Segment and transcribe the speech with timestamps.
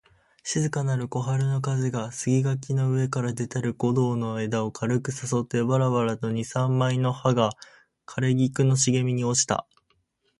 [0.41, 7.51] 静かなる小春の風が、杉垣の上から出たる梧桐の枝を軽く誘ってばらばらと二三枚の葉が
[8.07, 9.67] 枯菊の茂みに落ちた